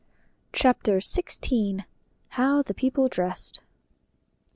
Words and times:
CHAPTER 0.51 0.97
XVI. 0.97 1.85
HOW 2.29 2.63
THE 2.63 2.73
PEOPLE 2.73 3.09
DRESSED. 3.09 3.59